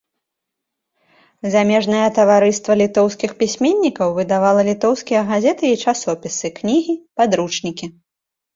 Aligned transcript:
Замежнае 1.55 2.07
таварыства 2.19 2.71
літоўскіх 2.81 3.31
пісьменнікаў 3.43 4.07
выдавала 4.17 4.61
літоўскія 4.73 5.21
газеты 5.31 5.65
і 5.77 5.79
часопісы, 5.89 6.47
кнігі, 6.59 6.99
падручнікі. 7.23 7.85